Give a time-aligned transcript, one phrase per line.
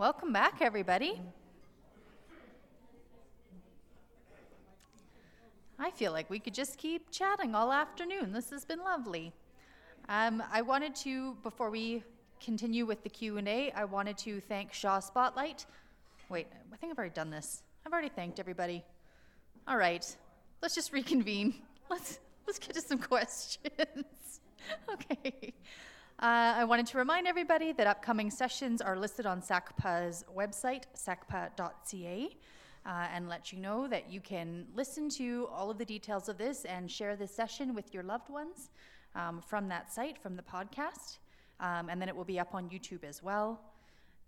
[0.00, 1.20] Welcome back, everybody.
[5.78, 8.32] I feel like we could just keep chatting all afternoon.
[8.32, 9.30] This has been lovely.
[10.08, 12.02] Um, I wanted to, before we
[12.42, 15.66] continue with the Q&A, I wanted to thank Shaw Spotlight.
[16.30, 17.62] Wait, I think I've already done this.
[17.84, 18.82] I've already thanked everybody.
[19.68, 20.16] All right,
[20.62, 21.56] let's just reconvene.
[21.90, 24.40] Let's, let's get to some questions.
[24.90, 25.52] okay.
[26.20, 32.28] Uh, I wanted to remind everybody that upcoming sessions are listed on SACPA's website, sacpa.ca,
[32.84, 36.36] uh, and let you know that you can listen to all of the details of
[36.36, 38.68] this and share this session with your loved ones
[39.14, 41.16] um, from that site, from the podcast.
[41.58, 43.58] Um, and then it will be up on YouTube as well.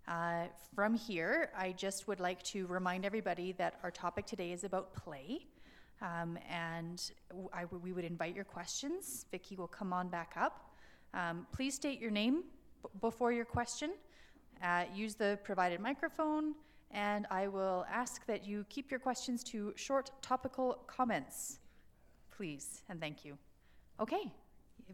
[0.07, 4.63] Uh, from here, I just would like to remind everybody that our topic today is
[4.63, 5.45] about play.
[6.01, 7.11] Um, and
[7.83, 9.27] we would invite your questions.
[9.29, 10.72] Vicki will come on back up.
[11.13, 12.43] Um, please state your name
[12.81, 13.91] b- before your question.
[14.63, 16.55] Uh, use the provided microphone,
[16.91, 21.59] and I will ask that you keep your questions to short topical comments,
[22.35, 23.37] please, and thank you.
[23.99, 24.31] Okay,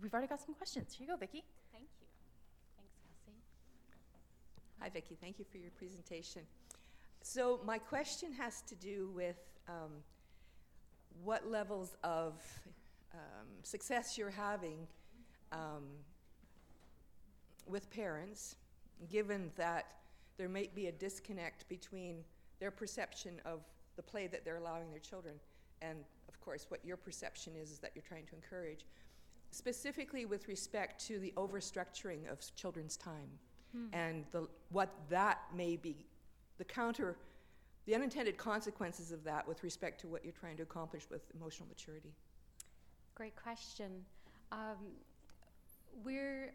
[0.02, 0.94] we've already got some questions.
[0.94, 1.44] Here you go, Vicki.
[1.72, 2.08] Thank you.
[2.78, 3.38] Thanks, Kelsey.
[4.80, 5.18] Hi, Vicki.
[5.22, 6.42] Thank you for your presentation.
[7.22, 9.92] So, my question has to do with um,
[11.24, 12.42] what levels of
[13.14, 14.88] um, success you're having
[15.52, 15.84] um,
[17.68, 18.56] with parents,
[19.10, 19.86] given that
[20.38, 22.24] there might be a disconnect between
[22.60, 23.62] their perception of
[23.96, 25.36] the play that they're allowing their children
[25.82, 28.86] and, of course, what your perception is, is that you're trying to encourage,
[29.52, 33.30] specifically with respect to the overstructuring of children's time
[33.72, 33.86] hmm.
[33.94, 36.06] and the, what that may be,
[36.58, 37.18] the counter,
[37.86, 41.68] the unintended consequences of that with respect to what you're trying to accomplish with emotional
[41.68, 42.14] maturity.
[43.16, 44.06] Great question.
[44.52, 44.78] Um,
[46.04, 46.54] we're,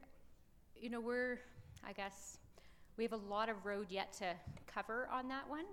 [0.76, 1.40] you know, we're,
[1.86, 2.38] I guess,
[2.96, 4.34] we have a lot of road yet to
[4.66, 5.64] cover on that one.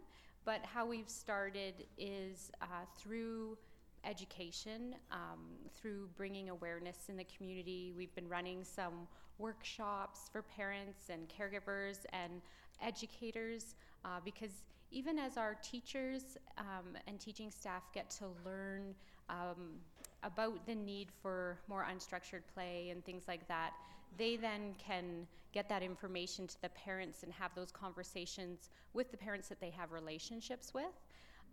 [0.44, 2.66] But how we've started is uh,
[2.98, 3.58] through
[4.04, 5.40] education, um,
[5.76, 7.94] through bringing awareness in the community.
[7.96, 12.42] We've been running some workshops for parents and caregivers and
[12.82, 18.94] educators uh, because even as our teachers um, and teaching staff get to learn
[19.30, 19.80] um,
[20.24, 23.72] about the need for more unstructured play and things like that,
[24.18, 29.18] they then can get that information to the parents and have those conversations with the
[29.18, 30.86] parents that they have relationships with.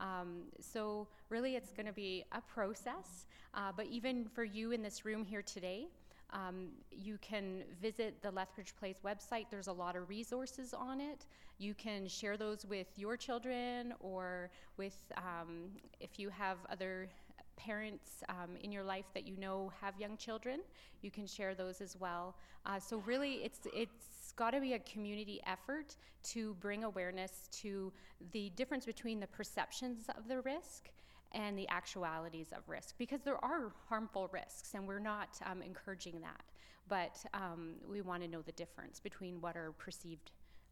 [0.00, 3.26] Um, so, really, it's going to be a process.
[3.54, 5.88] Uh, but even for you in this room here today,
[6.30, 9.46] um, you can visit the Lethbridge Plays website.
[9.50, 11.26] There's a lot of resources on it.
[11.58, 17.08] You can share those with your children or with, um, if you have other
[17.58, 20.60] parents um, in your life that you know have young children,
[21.02, 22.36] you can share those as well.
[22.64, 27.92] Uh, so really, it's it's got to be a community effort to bring awareness to
[28.32, 30.90] the difference between the perceptions of the risk
[31.32, 32.94] and the actualities of risk.
[32.98, 36.44] Because there are harmful risks and we're not um, encouraging that.
[36.88, 40.30] But um, we want to know the difference between what are perceived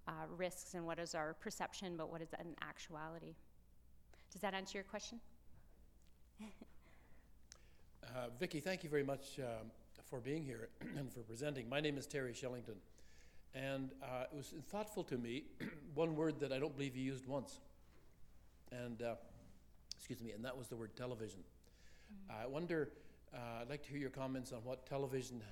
[0.09, 3.35] uh, risks and what is our perception but what is an actuality.
[4.33, 5.21] Does that answer your question
[8.15, 9.71] Uh, Vicki, thank you very much um,
[10.05, 11.69] for being here and for presenting.
[11.69, 12.77] My name is Terry Shellington,
[13.55, 15.45] and uh, it was thoughtful to me
[15.95, 17.61] one word that I don't believe you used once,
[18.71, 19.15] and uh,
[19.97, 21.41] excuse me, and that was the word television.
[22.31, 22.43] Mm-hmm.
[22.43, 22.91] I wonder.
[23.35, 25.43] Uh, I'd like to hear your comments on what television,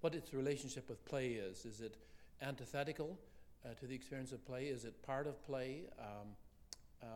[0.00, 1.64] what its relationship with play is.
[1.64, 1.96] Is it
[2.40, 3.18] antithetical
[3.64, 4.66] uh, to the experience of play?
[4.66, 5.82] Is it part of play?
[5.98, 6.28] Um,
[7.02, 7.06] uh,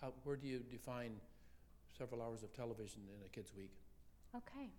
[0.00, 1.12] how, where do you define
[1.96, 3.72] several hours of television in a kid's week?
[4.36, 4.70] Okay.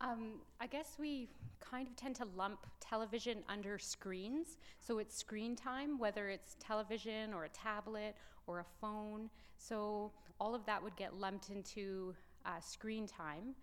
[0.00, 1.28] Um, I guess we
[1.60, 4.56] kind of tend to lump television under screens.
[4.80, 8.14] So it's screen time, whether it's television or a tablet
[8.46, 9.28] or a phone.
[9.58, 12.14] So all of that would get lumped into
[12.46, 13.54] uh, screen time.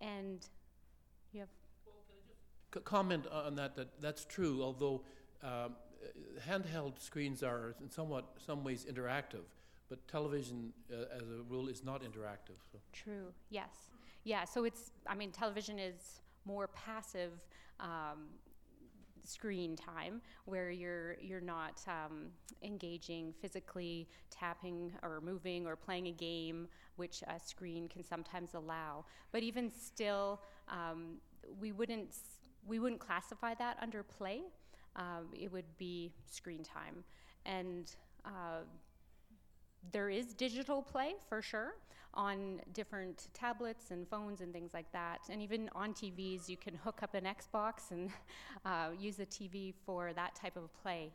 [0.00, 0.46] And
[1.32, 1.48] you have.
[1.86, 3.76] Well, can I just comment on that?
[3.76, 4.62] That that's true.
[4.62, 5.02] Although
[5.42, 5.76] um,
[6.46, 9.46] handheld screens are in somewhat some ways interactive,
[9.88, 12.58] but television, uh, as a rule, is not interactive.
[12.70, 12.78] So.
[12.92, 13.32] True.
[13.48, 13.70] Yes.
[14.24, 17.32] Yeah, so it's, I mean, television is more passive
[17.80, 18.28] um,
[19.24, 22.26] screen time where you're you're not um,
[22.62, 26.66] engaging physically tapping or moving or playing a game
[26.96, 29.04] which a screen can sometimes allow.
[29.30, 31.18] But even still um,
[31.60, 32.14] we wouldn't
[32.66, 34.42] we wouldn't classify that under play.
[34.96, 37.04] Um, it would be screen time.
[37.46, 37.94] And
[38.24, 38.62] uh,
[39.92, 41.74] there is digital play for sure
[42.14, 45.20] on different tablets and phones and things like that.
[45.30, 48.10] And even on TVs, you can hook up an Xbox and
[48.64, 51.10] uh, use a TV for that type of play.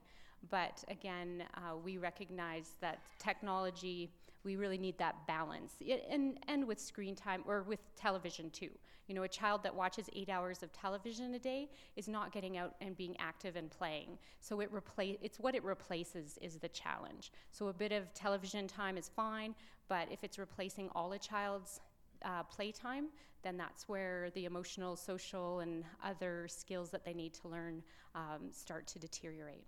[0.49, 4.09] But again, uh, we recognize that technology,
[4.43, 5.73] we really need that balance.
[5.79, 8.69] It, and, and with screen time, or with television too.
[9.07, 12.57] You know, a child that watches eight hours of television a day is not getting
[12.57, 14.17] out and being active and playing.
[14.41, 17.31] So it replace, it's what it replaces is the challenge.
[17.51, 19.55] So a bit of television time is fine,
[19.87, 21.79] but if it's replacing all a child's
[22.25, 23.07] uh, playtime,
[23.43, 27.81] then that's where the emotional, social, and other skills that they need to learn
[28.15, 29.65] um, start to deteriorate.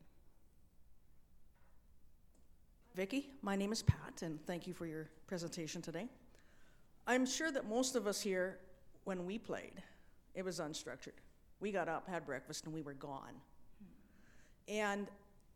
[2.95, 6.09] Vicki, my name is Pat, and thank you for your presentation today.
[7.07, 8.57] I'm sure that most of us here,
[9.09, 9.81] when we played,
[10.35, 11.17] it was unstructured.
[11.59, 13.33] We got up, had breakfast, and we were gone.
[14.67, 15.07] And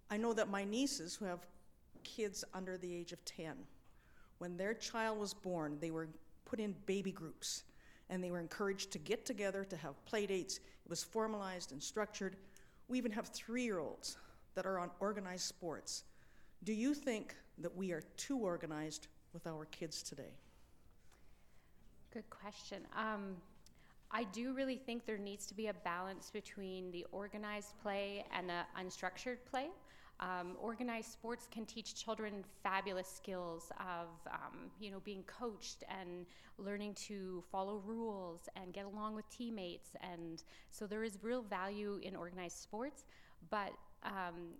[0.09, 1.45] I know that my nieces, who have
[2.03, 3.53] kids under the age of 10,
[4.39, 6.07] when their child was born, they were
[6.45, 7.61] put in baby groups
[8.09, 10.57] and they were encouraged to get together to have play dates.
[10.57, 12.37] It was formalized and structured.
[12.87, 14.17] We even have three year olds
[14.55, 16.05] that are on organized sports.
[16.63, 20.33] Do you think that we are too organized with our kids today?
[22.13, 22.83] Good question.
[22.95, 23.37] Um,
[24.11, 28.47] I do really think there needs to be a balance between the organized play and
[28.47, 29.69] the unstructured play.
[30.19, 36.27] Um, organized sports can teach children fabulous skills of, um, you know, being coached and
[36.59, 39.95] learning to follow rules and get along with teammates.
[40.13, 43.05] And so there is real value in organized sports,
[43.49, 43.71] but
[44.03, 44.53] um,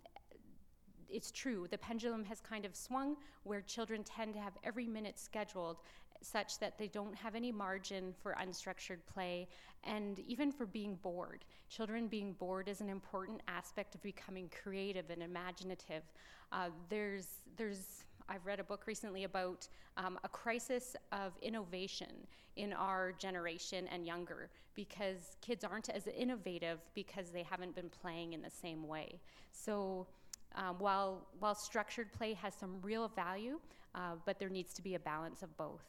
[1.08, 1.68] it's true.
[1.70, 5.76] The pendulum has kind of swung where children tend to have every minute scheduled
[6.24, 9.46] such that they don't have any margin for unstructured play
[9.84, 11.44] and even for being bored.
[11.68, 16.02] Children being bored is an important aspect of becoming creative and imaginative.
[16.52, 17.26] Uh, there's,
[17.56, 23.86] there's, I've read a book recently about um, a crisis of innovation in our generation
[23.88, 28.86] and younger because kids aren't as innovative because they haven't been playing in the same
[28.86, 29.20] way.
[29.52, 30.06] So
[30.56, 33.58] um, while, while structured play has some real value,
[33.94, 35.84] uh, but there needs to be a balance of both.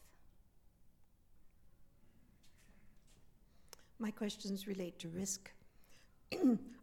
[3.98, 5.52] My questions relate to risk,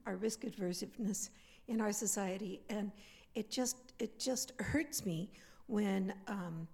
[0.06, 1.29] our risk aversiveness
[1.69, 2.91] in our society, and
[3.35, 5.31] it just it just hurts me
[5.67, 6.67] when um,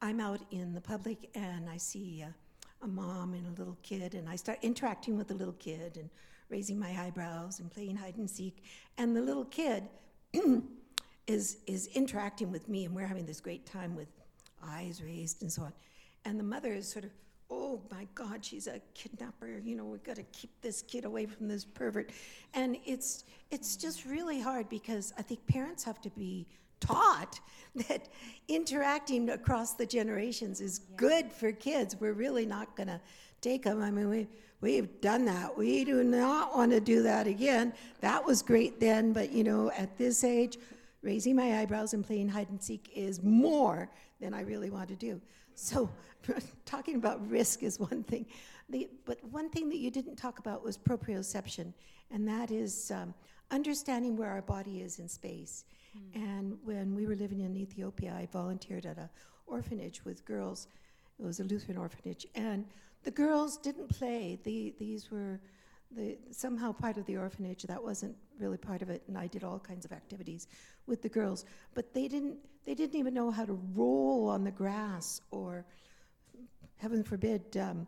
[0.00, 2.32] I'm out in the public and I see a,
[2.84, 6.08] a mom and a little kid, and I start interacting with the little kid and
[6.48, 8.62] raising my eyebrows and playing hide and seek,
[8.98, 9.88] and the little kid
[11.26, 14.08] is is interacting with me, and we're having this great time with
[14.64, 15.72] eyes raised and so on,
[16.24, 17.10] and the mother is sort of
[17.52, 19.60] oh my God, she's a kidnapper.
[19.62, 22.10] You know, we've got to keep this kid away from this pervert.
[22.54, 26.46] And it's it's just really hard because I think parents have to be
[26.80, 27.40] taught
[27.88, 28.08] that
[28.48, 30.96] interacting across the generations is yeah.
[30.96, 31.96] good for kids.
[32.00, 33.00] We're really not going to
[33.40, 33.82] take them.
[33.82, 34.28] I mean, we
[34.62, 35.56] we've done that.
[35.56, 37.74] We do not want to do that again.
[38.00, 40.56] That was great then, but you know, at this age,
[41.02, 43.90] raising my eyebrows and playing hide and seek is more
[44.20, 45.20] than I really want to do.
[45.54, 45.90] So,
[46.64, 48.26] talking about risk is one thing.
[48.68, 51.72] The, but one thing that you didn't talk about was proprioception,
[52.10, 53.14] and that is um,
[53.50, 55.64] understanding where our body is in space.
[55.96, 56.14] Mm.
[56.14, 59.08] And when we were living in Ethiopia, I volunteered at an
[59.46, 60.68] orphanage with girls.
[61.18, 62.64] It was a Lutheran orphanage, and
[63.04, 64.38] the girls didn't play.
[64.44, 65.40] The, these were
[65.90, 67.62] the, somehow part of the orphanage.
[67.64, 70.46] That wasn't really part of it, and I did all kinds of activities
[70.86, 71.44] with the girls.
[71.74, 75.64] But they didn't they didn't even know how to roll on the grass or,
[76.76, 77.86] heaven forbid, um,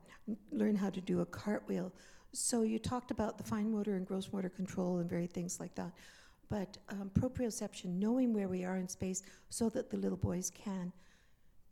[0.52, 1.92] learn how to do a cartwheel.
[2.32, 5.74] So you talked about the fine motor and gross motor control and very things like
[5.74, 5.92] that.
[6.48, 10.92] But um, proprioception, knowing where we are in space so that the little boys can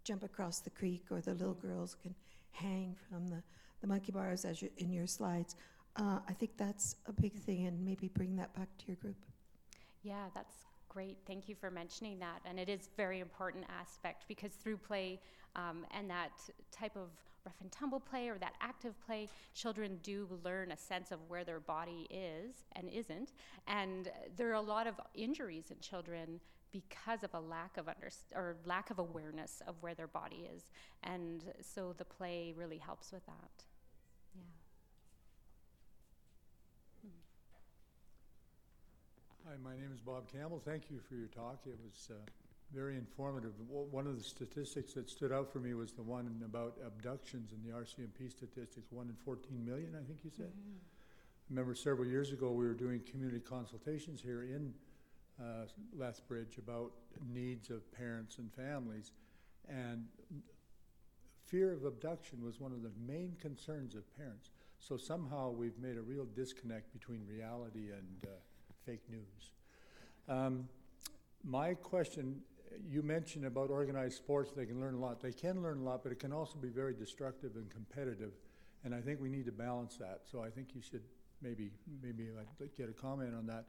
[0.04, 2.14] jump across the creek or the little girls can
[2.50, 3.42] hang from the,
[3.80, 5.54] the monkey bars as you, in your slides.
[5.96, 9.16] Uh, I think that's a big thing, and maybe bring that back to your group.
[10.02, 10.54] Yeah, that's
[10.92, 12.40] Great, thank you for mentioning that.
[12.44, 15.20] And it is very important aspect because through play
[15.56, 16.32] um, and that
[16.70, 17.08] type of
[17.46, 21.44] rough and tumble play or that active play, children do learn a sense of where
[21.44, 23.32] their body is and isn't.
[23.66, 26.40] And there are a lot of injuries in children
[26.72, 30.70] because of a lack of under or lack of awareness of where their body is.
[31.02, 33.64] And so the play really helps with that.
[39.41, 39.41] Yeah.
[39.52, 40.62] Hi, my name is Bob Campbell.
[40.64, 41.58] Thank you for your talk.
[41.66, 42.14] It was uh,
[42.74, 43.52] very informative.
[43.68, 47.62] One of the statistics that stood out for me was the one about abductions in
[47.62, 50.46] the RCMP statistics, one in 14 million, I think you said.
[50.46, 50.78] Mm-hmm.
[50.78, 54.72] I remember several years ago we were doing community consultations here in
[55.38, 56.92] uh, Lethbridge about
[57.30, 59.12] needs of parents and families,
[59.68, 60.06] and
[61.44, 64.50] fear of abduction was one of the main concerns of parents.
[64.78, 68.30] So somehow we've made a real disconnect between reality and uh,
[68.86, 69.50] fake news.
[70.28, 70.68] Um,
[71.44, 72.40] My question,
[72.88, 75.20] you mentioned about organized sports, they can learn a lot.
[75.20, 78.32] They can learn a lot, but it can also be very destructive and competitive.
[78.84, 80.20] And I think we need to balance that.
[80.30, 81.02] So I think you should
[81.40, 81.70] maybe,
[82.00, 82.28] maybe
[82.76, 83.66] get a comment on that.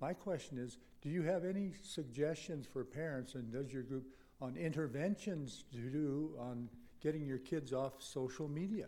[0.00, 4.06] My question is, do you have any suggestions for parents and does your group
[4.40, 6.68] on interventions to do on
[7.00, 8.86] getting your kids off social media?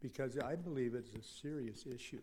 [0.00, 2.22] Because I believe it's a serious issue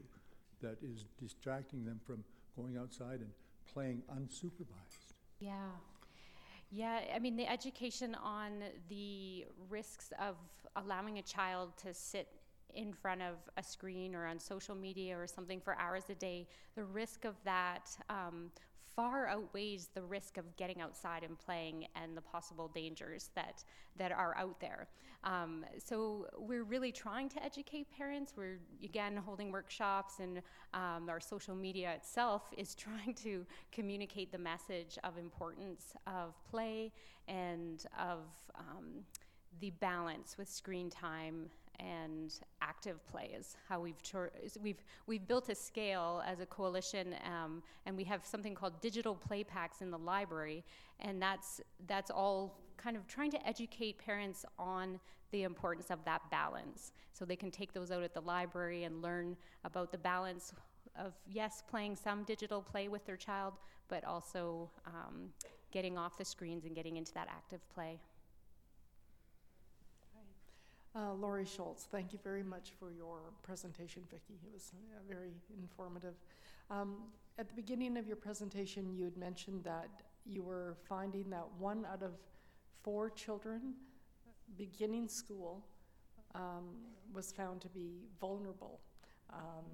[0.62, 2.24] that is distracting them from
[2.56, 3.30] going outside and
[3.74, 5.14] playing unsupervised.
[5.40, 5.54] Yeah.
[6.72, 10.36] Yeah, I mean, the education on the risks of
[10.76, 12.28] allowing a child to sit
[12.74, 16.48] in front of a screen or on social media or something for hours a day,
[16.76, 18.52] the risk of that um,
[18.96, 23.64] far outweighs the risk of getting outside and playing and the possible dangers that
[23.98, 24.88] that are out there.
[25.24, 28.34] Um, so we're really trying to educate parents.
[28.36, 30.42] We're again holding workshops, and
[30.74, 36.92] um, our social media itself is trying to communicate the message of importance of play
[37.28, 38.20] and of
[38.56, 39.04] um,
[39.60, 44.02] the balance with screen time and active play is how we've
[44.62, 49.16] we've we've built a scale as a coalition, um, and we have something called digital
[49.16, 50.64] play packs in the library,
[51.00, 55.00] and that's that's all kind of trying to educate parents on
[55.32, 59.02] the importance of that balance, so they can take those out at the library and
[59.02, 60.54] learn about the balance
[60.98, 63.54] of yes, playing some digital play with their child,
[63.88, 65.30] but also um,
[65.72, 68.00] getting off the screens and getting into that active play.
[70.96, 74.40] Uh, Laurie Schultz, thank you very much for your presentation, Vicki.
[74.46, 76.14] It was uh, very informative.
[76.72, 76.96] Um,
[77.38, 79.90] at the beginning of your presentation, you had mentioned that
[80.26, 82.12] you were finding that one out of
[82.82, 83.74] four children
[84.58, 85.66] beginning school
[86.34, 86.64] um,
[87.14, 88.80] was found to be vulnerable.
[89.34, 89.66] Um,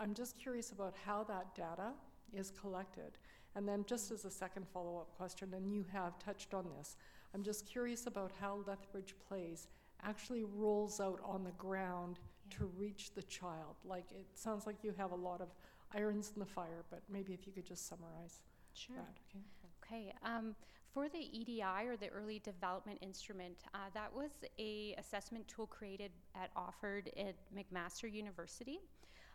[0.00, 1.92] I'm just curious about how that data
[2.32, 3.18] is collected.
[3.56, 6.96] And then, just as a second follow up question, and you have touched on this,
[7.34, 9.68] I'm just curious about how Lethbridge plays
[10.04, 12.18] actually rolls out on the ground
[12.50, 12.58] yeah.
[12.58, 13.76] to reach the child.
[13.84, 15.48] Like it sounds like you have a lot of
[15.94, 18.40] irons in the fire, but maybe if you could just summarize
[18.74, 18.96] sure.
[18.96, 19.18] that.
[19.30, 19.44] Okay.
[19.84, 20.14] Okay.
[20.24, 20.54] Um,
[20.92, 26.10] for the EDI or the Early Development Instrument, uh, that was a assessment tool created
[26.34, 28.80] at Offord at McMaster University.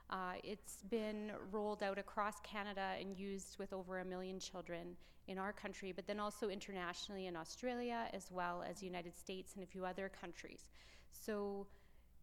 [0.10, 4.96] Uh, it's been rolled out across Canada and used with over a million children
[5.28, 9.56] in our country, but then also internationally in Australia as well as the United States
[9.56, 10.70] and a few other countries.
[11.12, 11.68] So,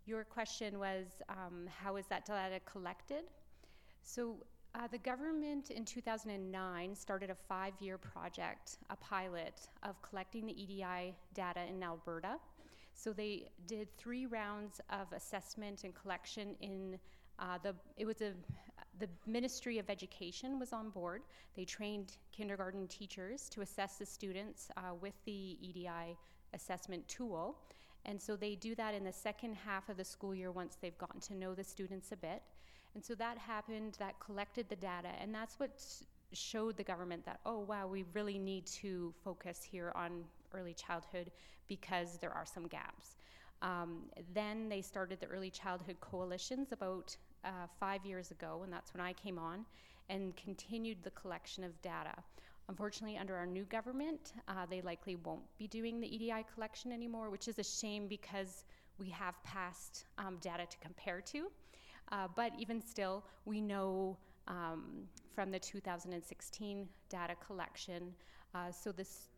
[0.06, 3.24] your question was um, how is that data collected?
[4.02, 4.36] So,
[4.74, 10.52] uh, the government in 2009 started a five year project, a pilot, of collecting the
[10.60, 12.36] EDI data in Alberta.
[12.94, 16.98] So, they did three rounds of assessment and collection in
[17.38, 18.32] uh, the, it was a,
[18.98, 21.22] the Ministry of Education was on board.
[21.56, 26.16] They trained kindergarten teachers to assess the students uh, with the EDI
[26.52, 27.56] assessment tool.
[28.04, 30.98] And so they do that in the second half of the school year once they've
[30.98, 32.42] gotten to know the students a bit.
[32.94, 35.82] And so that happened, that collected the data, and that's what
[36.32, 41.30] showed the government that, oh, wow, we really need to focus here on early childhood
[41.66, 43.16] because there are some gaps.
[43.62, 44.02] Um,
[44.34, 49.00] then they started the Early Childhood Coalitions about uh, five years ago, and that's when
[49.00, 49.64] I came on,
[50.08, 52.14] and continued the collection of data.
[52.68, 57.28] Unfortunately, under our new government, uh, they likely won't be doing the EDI collection anymore,
[57.28, 58.64] which is a shame because
[58.98, 61.50] we have past um, data to compare to.
[62.10, 64.16] Uh, but even still, we know
[64.48, 68.14] um, from the 2016 data collection.
[68.54, 69.28] Uh, so this,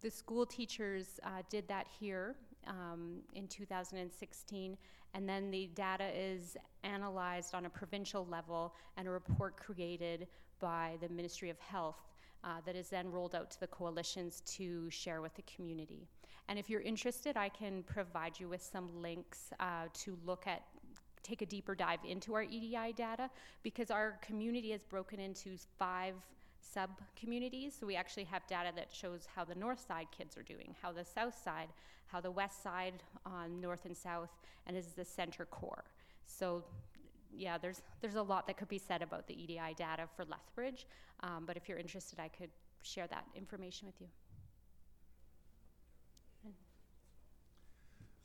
[0.00, 4.76] the school teachers uh, did that here um, in 2016,
[5.14, 10.26] and then the data is analyzed on a provincial level and a report created
[10.60, 12.00] by the Ministry of Health
[12.42, 16.06] uh, that is then rolled out to the coalitions to share with the community.
[16.48, 20.62] And if you're interested, I can provide you with some links uh, to look at
[21.22, 23.30] take a deeper dive into our EDI data
[23.62, 26.14] because our community is broken into five
[26.72, 27.74] sub communities.
[27.78, 30.92] So we actually have data that shows how the north side kids are doing, how
[30.92, 31.68] the south side,
[32.06, 32.94] how the west side
[33.26, 34.30] on north and south,
[34.66, 35.84] and is the center core.
[36.26, 36.64] So
[37.36, 40.86] yeah, there's there's a lot that could be said about the EDI data for Lethbridge,
[41.20, 42.50] um, but if you're interested, I could
[42.82, 44.06] share that information with you.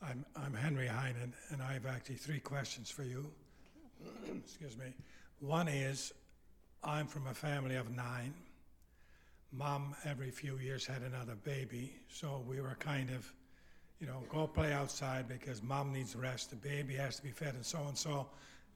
[0.01, 3.29] I'm, I'm Henry Heinen, and I have actually three questions for you.
[4.45, 4.93] Excuse me.
[5.39, 6.13] One is
[6.83, 8.33] I'm from a family of nine.
[9.51, 13.31] Mom, every few years, had another baby, so we were kind of,
[13.99, 17.55] you know, go play outside because mom needs rest, the baby has to be fed,
[17.55, 18.27] and so and so.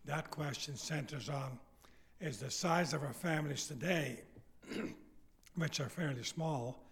[0.05, 1.57] That question centers on
[2.19, 4.19] is the size of our families today
[5.55, 6.83] which are fairly small,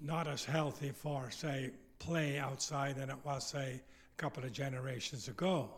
[0.00, 1.70] not as healthy for, say,
[2.00, 5.70] play outside than it was, say, a couple of generations ago.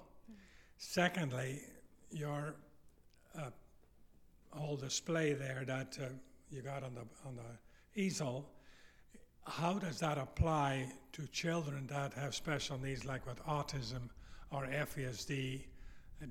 [0.79, 1.61] Secondly,
[2.11, 2.55] your
[3.39, 3.51] uh,
[4.59, 6.07] whole display there that uh,
[6.51, 8.49] you got on the on the easel,
[9.47, 14.09] how does that apply to children that have special needs, like with autism
[14.51, 15.63] or FASD,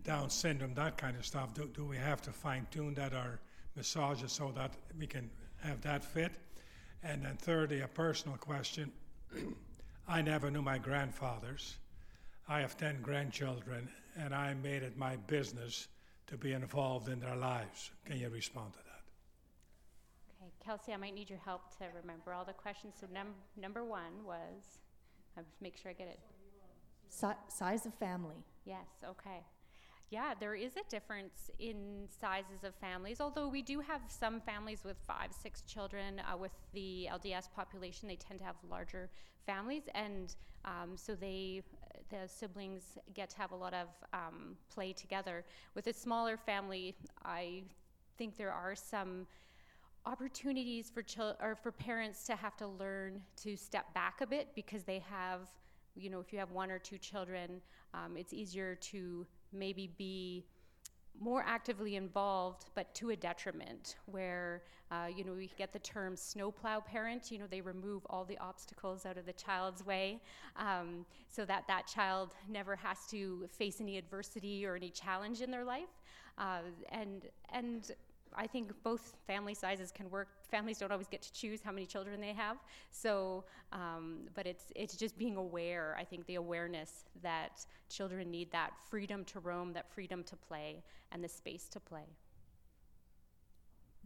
[0.03, 1.53] Down syndrome, that kind of stuff?
[1.53, 3.39] Do, do we have to fine tune that or
[3.75, 5.29] massage it so that we can
[5.61, 6.31] have that fit?
[7.03, 8.91] And then, thirdly, a personal question.
[10.07, 11.77] I never knew my grandfathers.
[12.47, 15.87] I have 10 grandchildren, and I made it my business
[16.29, 17.91] to be involved in their lives.
[18.05, 19.01] Can you respond to that?
[20.41, 22.93] Okay, Kelsey, I might need your help to remember all the questions.
[22.99, 24.79] So num- number one was,
[25.35, 26.19] I must make sure I get it.
[27.09, 28.35] Si- size of family.
[28.65, 29.43] Yes, okay.
[30.11, 34.83] Yeah, there is a difference in sizes of families, although we do have some families
[34.83, 36.19] with five, six children.
[36.19, 39.09] Uh, with the LDS population, they tend to have larger
[39.45, 41.61] families, and um, so they,
[42.09, 45.45] the siblings get to have a lot of um, play together.
[45.75, 47.63] With a smaller family, I
[48.17, 49.27] think there are some
[50.05, 54.47] opportunities for chil- or for parents to have to learn to step back a bit
[54.55, 55.41] because they have,
[55.95, 57.61] you know, if you have one or two children,
[57.93, 60.45] um, it's easier to maybe be
[61.19, 63.95] more actively involved, but to a detriment.
[64.05, 67.31] Where uh, you know we get the term snowplow parent.
[67.31, 70.21] You know they remove all the obstacles out of the child's way,
[70.55, 75.51] um, so that that child never has to face any adversity or any challenge in
[75.51, 75.89] their life.
[76.37, 76.59] Uh,
[76.89, 77.91] and and
[78.35, 80.29] I think both family sizes can work.
[80.49, 82.57] Families don't always get to choose how many children they have.
[82.91, 85.95] So, um, but it's it's just being aware.
[85.99, 90.83] I think the awareness that children need that freedom to roam, that freedom to play,
[91.11, 92.05] and the space to play.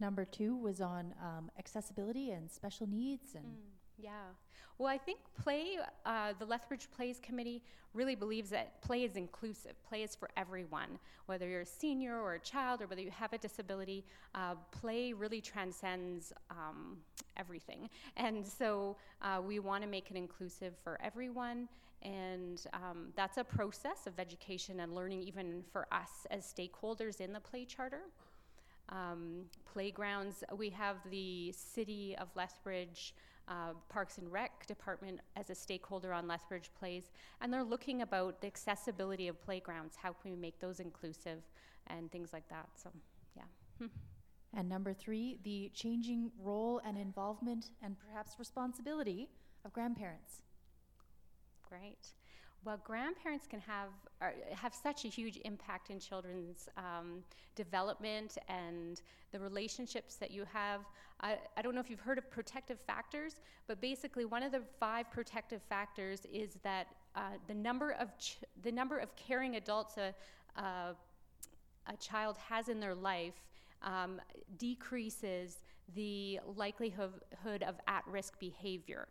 [0.00, 3.44] Number two was on um, accessibility and special needs and.
[3.98, 4.10] Yeah.
[4.78, 9.72] Well, I think play, uh, the Lethbridge Plays Committee really believes that play is inclusive.
[9.88, 13.32] Play is for everyone, whether you're a senior or a child or whether you have
[13.32, 14.04] a disability.
[14.34, 16.98] Uh, play really transcends um,
[17.36, 17.88] everything.
[18.16, 21.68] And so uh, we want to make it inclusive for everyone.
[22.02, 27.32] And um, that's a process of education and learning, even for us as stakeholders in
[27.32, 28.02] the Play Charter.
[28.88, 33.14] Um, playgrounds, we have the City of Lethbridge
[33.48, 38.40] uh, Parks and Rec department as a stakeholder on Lethbridge Plays, and they're looking about
[38.40, 39.96] the accessibility of playgrounds.
[39.96, 41.42] How can we make those inclusive
[41.88, 42.68] and things like that?
[42.74, 42.90] So,
[43.36, 43.86] yeah.
[44.56, 49.28] And number three, the changing role and involvement and perhaps responsibility
[49.64, 50.42] of grandparents.
[51.68, 52.12] Great.
[52.64, 53.88] Well, grandparents can have
[54.22, 57.22] are, have such a huge impact in children's um,
[57.56, 60.80] development and the relationships that you have.
[61.20, 64.62] I, I don't know if you've heard of protective factors, but basically, one of the
[64.80, 69.98] five protective factors is that uh, the number of ch- the number of caring adults
[69.98, 70.14] a,
[70.58, 70.94] a,
[71.86, 73.44] a child has in their life
[73.82, 74.22] um,
[74.56, 75.58] decreases
[75.94, 79.06] the likelihood of at-risk behavior.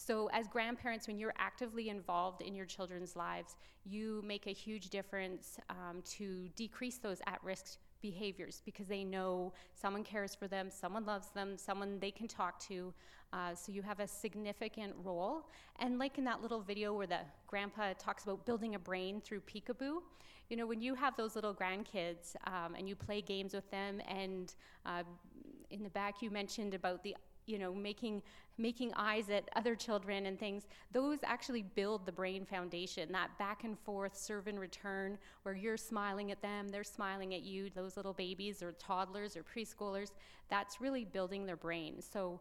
[0.00, 4.90] So, as grandparents, when you're actively involved in your children's lives, you make a huge
[4.90, 10.70] difference um, to decrease those at risk behaviors because they know someone cares for them,
[10.70, 12.94] someone loves them, someone they can talk to.
[13.32, 15.50] Uh, so, you have a significant role.
[15.80, 19.40] And, like in that little video where the grandpa talks about building a brain through
[19.40, 19.96] peekaboo,
[20.48, 24.00] you know, when you have those little grandkids um, and you play games with them,
[24.08, 24.54] and
[24.86, 25.02] uh,
[25.70, 27.16] in the back you mentioned about the
[27.48, 28.22] you know making
[28.58, 33.64] making eyes at other children and things those actually build the brain foundation that back
[33.64, 37.96] and forth serve and return where you're smiling at them they're smiling at you those
[37.96, 40.10] little babies or toddlers or preschoolers
[40.50, 42.40] that's really building their brain so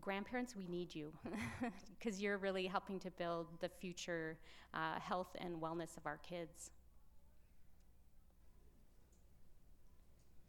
[0.00, 1.12] grandparents we need you
[1.98, 4.36] because you're really helping to build the future
[4.72, 6.70] uh, health and wellness of our kids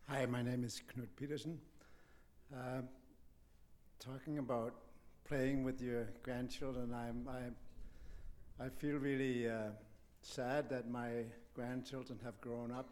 [0.07, 1.57] Hi, my name is Knut Petersen.
[2.55, 2.81] Uh,
[3.99, 4.73] talking about
[5.27, 9.69] playing with your grandchildren, I'm, I, I feel really uh,
[10.21, 12.89] sad that my grandchildren have grown up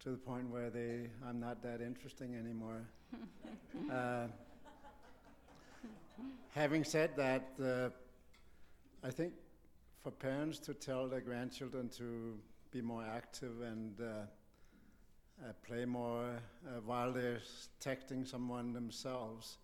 [0.00, 2.82] to the point where they, I'm not that interesting anymore.
[3.92, 4.26] uh,
[6.50, 7.90] having said that, uh,
[9.06, 9.32] I think
[10.02, 12.38] for parents to tell their grandchildren to
[12.70, 14.04] be more active and uh,
[15.42, 16.24] uh, play more
[16.66, 17.40] uh, while they're
[17.80, 19.58] texting someone themselves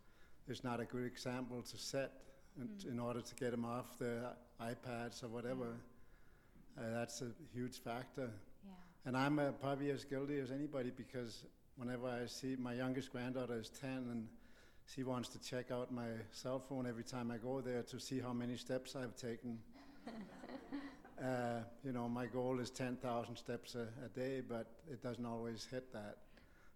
[0.51, 2.13] is not a good example to set
[2.59, 2.89] in, Mm.
[2.93, 5.77] in order to get them off the iPads or whatever.
[6.77, 8.31] Uh, that's a huge factor.
[8.65, 8.71] yeah
[9.05, 11.45] And I'm uh, probably as guilty as anybody because
[11.77, 14.29] whenever I see my youngest granddaughter is 10 and
[14.87, 18.21] she wants to check out my cell phone every time I go there to see
[18.21, 19.59] how many steps I've taken.
[21.23, 25.67] uh, you know, my goal is 10,000 steps a, a day, but it doesn't always
[25.71, 26.17] hit that.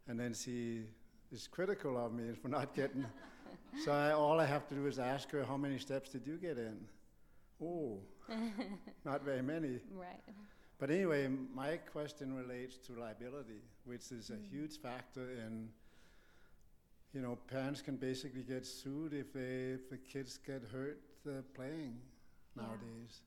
[0.09, 0.83] And then she
[1.33, 3.05] is critical of me for not getting.
[3.85, 6.37] So I, all I have to do is ask her, how many steps did you
[6.37, 6.77] get in?
[7.63, 8.01] Oh,
[9.05, 9.81] not very many.
[9.93, 10.21] Right.
[10.79, 14.51] But anyway, my question relates to liability, which is a Mm.
[14.51, 15.69] huge factor in,
[17.13, 21.43] you know, parents can basically get sued if they if the kids get hurt uh,
[21.55, 22.01] playing
[22.57, 22.63] Yeah.
[22.63, 23.23] nowadays.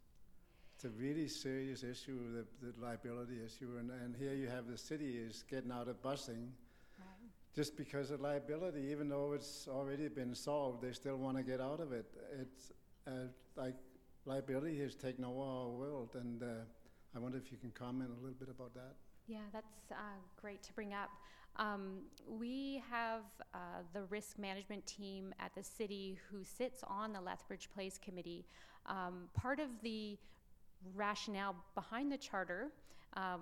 [0.75, 4.77] It's a really serious issue, the, the liability issue, and, and here you have the
[4.77, 6.49] city is getting out of busing.
[7.55, 11.61] Just because of liability, even though it's already been solved, they still want to get
[11.61, 12.05] out of it.
[12.41, 12.73] It's
[13.07, 13.75] uh, like
[14.25, 16.47] liability has taken over our world, and uh,
[17.15, 18.95] I wonder if you can comment a little bit about that.
[19.27, 19.95] Yeah, that's uh,
[20.41, 21.09] great to bring up.
[21.55, 23.21] Um, we have
[23.53, 23.57] uh,
[23.93, 28.45] the risk management team at the city who sits on the Lethbridge Plays Committee.
[28.87, 30.17] Um, part of the
[30.93, 32.71] rationale behind the charter
[33.13, 33.41] um,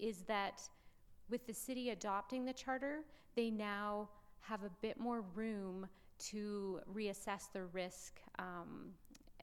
[0.00, 0.62] is that
[1.28, 3.00] with the city adopting the charter,
[3.34, 4.08] they now
[4.40, 5.86] have a bit more room
[6.18, 8.90] to reassess the risk um,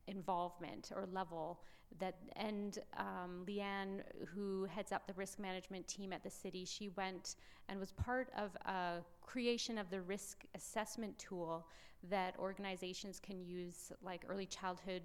[0.08, 1.60] involvement or level
[1.98, 6.89] that and um, Leanne, who heads up the risk management team at the city, she
[6.89, 7.36] went
[7.68, 11.68] and was part of a creation of the risk assessment tool
[12.10, 15.02] that organizations can use, like early childhood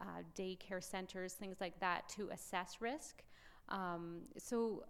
[0.00, 3.22] uh, daycare centers, things like that, to assess risk.
[3.68, 4.84] Um, so,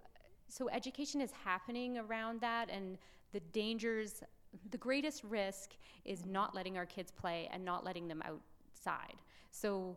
[0.49, 2.99] so education is happening around that, and
[3.33, 4.23] the dangers.
[4.71, 5.73] The greatest risk
[6.05, 9.17] is not letting our kids play and not letting them outside.
[9.51, 9.97] So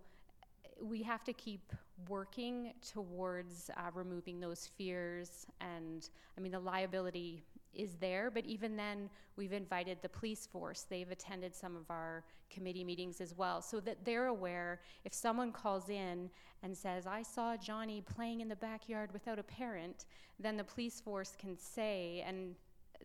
[0.82, 1.74] we have to keep
[2.08, 5.46] working towards uh, removing those fears.
[5.62, 10.86] And I mean, the liability is there, but even then, we've invited the police force.
[10.90, 15.52] They've attended some of our committee meetings as well, so that they're aware if someone
[15.52, 16.30] calls in
[16.64, 20.06] and says, I saw Johnny playing in the backyard without a parent,
[20.40, 22.56] then the police force can say, and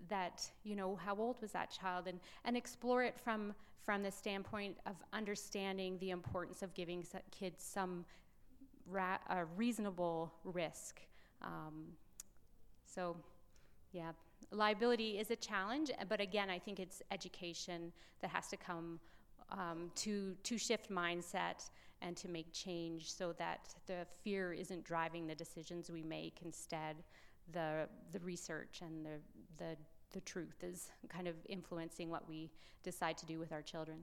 [0.09, 2.09] that you know how old was that child?
[2.09, 7.62] and and explore it from from the standpoint of understanding the importance of giving kids
[7.62, 8.05] some
[8.87, 9.18] ra-
[9.57, 11.00] reasonable risk.
[11.42, 11.88] Um,
[12.87, 13.16] so
[13.92, 14.12] yeah
[14.50, 19.00] liability is a challenge uh, but again i think it's education that has to come
[19.50, 21.68] um, to to shift mindset
[22.02, 26.40] and to make change so that the fear isn't driving the decisions we make.
[26.44, 26.96] Instead
[27.52, 29.18] the the research and the
[29.59, 29.76] the
[30.12, 32.50] the truth is kind of influencing what we
[32.83, 33.98] decide to do with our children.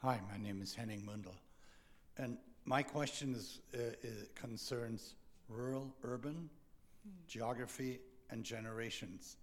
[0.00, 1.34] Hi, my name is Henning Mundel,
[2.16, 5.14] and my question is, uh, is concerns
[5.48, 6.48] rural, urban,
[7.28, 8.00] geography,
[8.32, 9.36] and generations.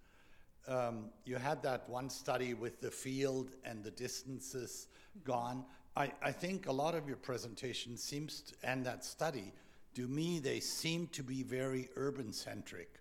[0.68, 4.88] Um, you had that one study with the field and the distances
[5.24, 5.66] gone.
[5.96, 9.54] I, I think a lot of your presentation seems, to, and that study,
[9.96, 13.00] to me, they seem to be very urban centric.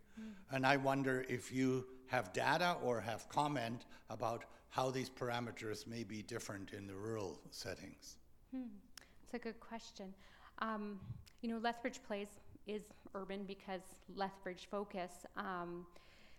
[0.51, 6.03] And I wonder if you have data or have comment about how these parameters may
[6.03, 8.17] be different in the rural settings.
[8.51, 8.63] Hmm.
[9.23, 10.13] It's a good question.
[10.61, 10.99] Um,
[11.41, 12.29] you know, Lethbridge Plays
[12.69, 12.83] is
[13.15, 13.81] urban because
[14.15, 15.11] Lethbridge focus.
[15.37, 15.87] Um,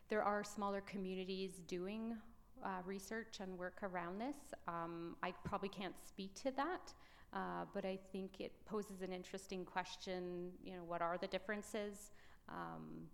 [0.08, 2.16] there are smaller communities doing
[2.64, 4.38] uh, research and work around this.
[4.68, 6.94] Um, I probably can't speak to that,
[7.34, 10.52] uh, but I think it poses an interesting question.
[10.64, 12.12] You know, what are the differences?
[12.48, 13.08] Um,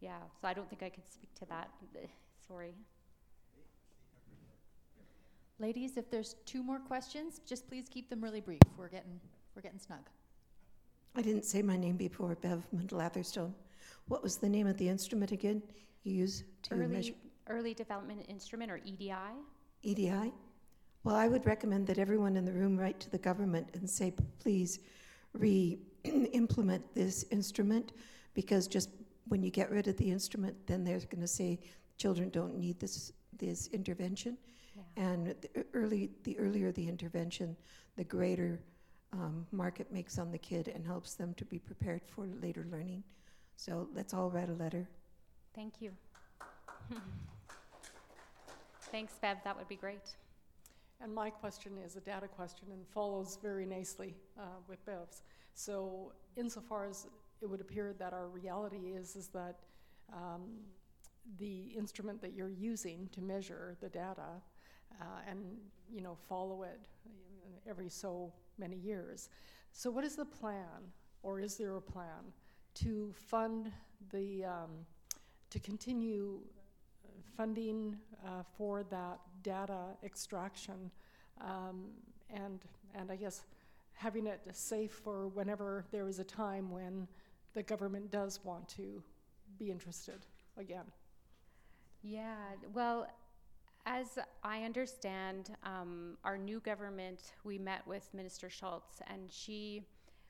[0.00, 1.70] yeah, so I don't think I could speak to that.
[2.46, 2.74] Sorry.
[5.60, 8.60] Ladies, if there's two more questions, just please keep them really brief.
[8.76, 9.20] We're getting
[9.56, 10.08] we're getting snug.
[11.14, 13.52] I didn't say my name before, Bev Latherstone.
[14.06, 15.62] What was the name of the instrument again
[16.04, 17.12] you use to measure
[17.48, 19.12] Early, early development instrument or EDI.
[19.82, 20.32] EDI?
[21.04, 24.12] Well, I would recommend that everyone in the room write to the government and say,
[24.38, 24.80] please
[25.32, 27.92] re-implement this instrument
[28.34, 28.90] because just
[29.28, 31.58] when you get rid of the instrument, then they're going to say
[31.98, 34.36] children don't need this this intervention.
[34.76, 35.04] Yeah.
[35.04, 37.56] And the early, the earlier the intervention,
[37.96, 38.60] the greater
[39.12, 43.02] um, market makes on the kid and helps them to be prepared for later learning.
[43.56, 44.88] So let's all write a letter.
[45.54, 45.92] Thank you.
[48.92, 49.38] Thanks, Bev.
[49.44, 50.16] That would be great.
[51.00, 55.22] And my question is a data question and follows very nicely uh, with Bev's.
[55.54, 57.06] So, insofar as
[57.40, 59.60] it would appear that our reality is, is that
[60.12, 60.42] um,
[61.38, 64.40] the instrument that you're using to measure the data
[65.00, 65.40] uh, and
[65.92, 66.80] you know follow it
[67.68, 69.28] every so many years.
[69.72, 70.92] So, what is the plan,
[71.22, 72.32] or is there a plan
[72.74, 73.72] to fund
[74.12, 74.86] the um,
[75.50, 76.38] to continue
[77.04, 80.90] uh, funding uh, for that data extraction,
[81.40, 81.86] um,
[82.30, 82.60] and
[82.94, 83.42] and I guess
[83.92, 87.08] having it safe for whenever there is a time when
[87.54, 89.02] the government does want to
[89.58, 90.84] be interested again.
[92.02, 92.36] Yeah,
[92.72, 93.08] well,
[93.88, 99.82] as I understand, um, our new government, we met with Minister Schulz, and she,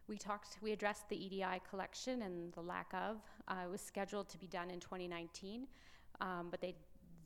[0.06, 3.16] we talked, we addressed the EDI collection and the lack of.
[3.48, 5.66] Uh, it was scheduled to be done in 2019,
[6.20, 6.76] um, but they,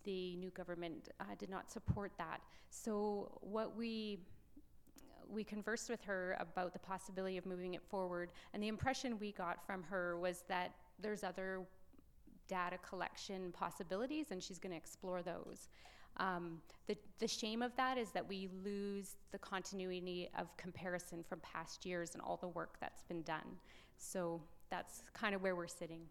[0.04, 2.40] the new government uh, did not support that.
[2.70, 4.18] So what we
[5.30, 9.32] we conversed with her about the possibility of moving it forward, and the impression we
[9.32, 11.62] got from her was that there's other
[12.48, 15.68] data collection possibilities, and she's going to explore those.
[16.22, 21.40] Um, the, the shame of that is that we lose the continuity of comparison from
[21.40, 23.58] past years and all the work that's been done.
[23.98, 26.02] So that's kind of where we're sitting.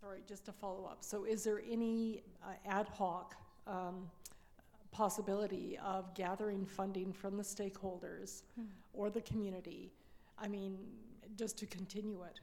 [0.00, 0.98] Sorry, just to follow up.
[1.00, 3.34] So, is there any uh, ad hoc
[3.66, 4.08] um,
[4.92, 8.42] possibility of gathering funding from the stakeholders
[8.92, 9.90] or the community?
[10.38, 10.78] I mean,
[11.36, 12.40] just to continue it,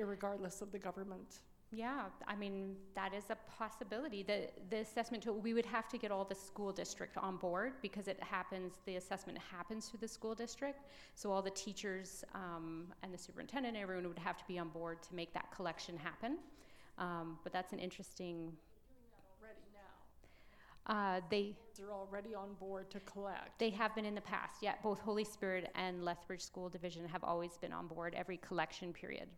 [0.00, 1.40] irregardless of the government.
[1.74, 4.22] Yeah, I mean, that is a possibility.
[4.22, 7.72] The, the assessment tool, we would have to get all the school district on board
[7.82, 10.80] because it happens, the assessment happens through the school district.
[11.16, 15.02] So all the teachers um, and the superintendent, everyone would have to be on board
[15.02, 16.38] to make that collection happen.
[16.98, 18.52] Um, but that's an interesting.
[20.86, 23.58] Uh, they They're already on board to collect.
[23.58, 24.56] they have been in the past.
[24.60, 28.92] Yeah, both Holy Spirit and Lethbridge School Division have always been on board every collection
[28.92, 29.28] period.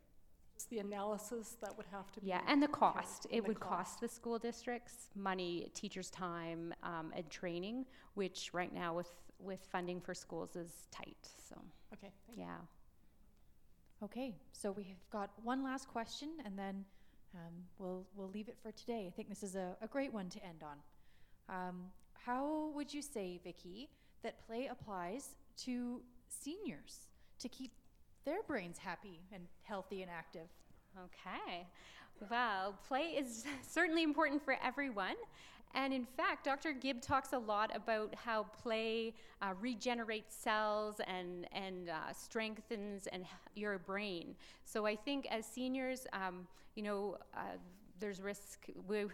[0.57, 2.29] It's the analysis that would have to be.
[2.29, 3.27] Yeah, and the cost.
[3.31, 8.73] It the would cost the school districts money, teachers' time, um, and training, which right
[8.73, 11.57] now with, with funding for schools is tight, so,
[11.93, 12.45] Okay, thank you.
[12.45, 12.57] yeah.
[14.03, 16.87] Okay, so we have got one last question, and then
[17.35, 19.05] um, we'll we'll leave it for today.
[19.07, 20.79] I think this is a, a great one to end on.
[21.55, 21.83] Um,
[22.15, 23.91] how would you say, Vicki,
[24.23, 27.09] that play applies to seniors
[27.41, 27.73] to keep
[28.27, 30.49] their brains happy and healthy and active?
[30.99, 31.67] Okay.
[32.31, 35.15] Well, play is certainly important for everyone.
[35.75, 36.73] And in fact, Dr.
[36.73, 43.25] Gibb talks a lot about how play uh, regenerates cells and, and uh, strengthens and
[43.55, 44.35] your brain.
[44.65, 47.59] So I think as seniors, um, you know, uh,
[48.01, 49.11] there's risk with,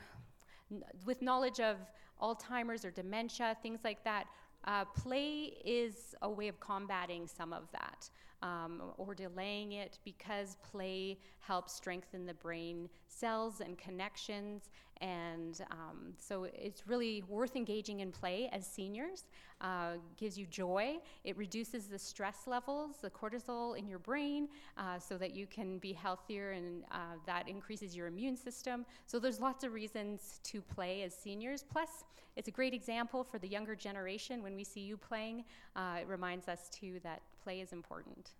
[1.04, 1.76] with knowledge of
[2.20, 4.24] Alzheimer's or dementia, things like that.
[4.64, 8.08] Uh, play is a way of combating some of that
[8.42, 14.70] um, or delaying it because play helps strengthen the brain cells and connections.
[15.00, 19.24] And um, so it's really worth engaging in play as seniors.
[19.60, 20.96] Uh, gives you joy.
[21.22, 25.78] It reduces the stress levels, the cortisol in your brain, uh, so that you can
[25.78, 28.84] be healthier, and uh, that increases your immune system.
[29.06, 31.62] So there's lots of reasons to play as seniors.
[31.62, 32.02] Plus,
[32.34, 34.42] it's a great example for the younger generation.
[34.42, 35.44] When we see you playing,
[35.76, 38.30] uh, it reminds us too that play is important.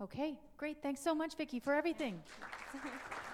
[0.00, 0.82] Okay, great.
[0.82, 2.20] Thanks so much, Vicki, for everything.